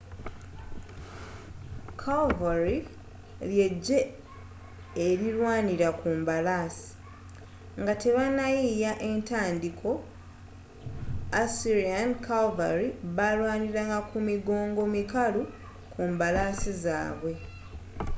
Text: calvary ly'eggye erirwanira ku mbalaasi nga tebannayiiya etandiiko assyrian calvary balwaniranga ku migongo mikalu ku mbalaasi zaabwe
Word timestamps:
calvary 2.03 2.79
ly'eggye 3.49 3.99
erirwanira 5.07 5.89
ku 5.99 6.07
mbalaasi 6.19 6.87
nga 7.81 7.93
tebannayiiya 8.01 8.91
etandiiko 9.09 9.91
assyrian 11.41 12.11
calvary 12.27 12.89
balwaniranga 13.17 13.99
ku 14.09 14.17
migongo 14.27 14.81
mikalu 14.95 15.41
ku 15.93 16.01
mbalaasi 16.13 16.71
zaabwe 16.83 17.33